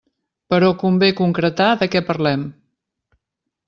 Però 0.53 0.71
convé 0.85 1.11
concretar 1.21 1.69
de 1.85 1.91
què 1.97 2.05
parlem. 2.11 2.51